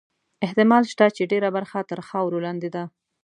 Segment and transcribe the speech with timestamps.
[0.45, 2.83] احتمال شته چې ډېره برخه تر خاورو لاندې ده.